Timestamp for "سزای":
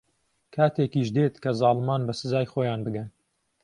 2.19-2.49